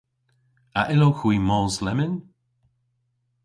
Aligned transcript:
A 0.79 0.81
yllowgh 0.93 1.21
hwi 1.23 1.37
mos 1.47 1.75
lemmyn? 1.85 2.13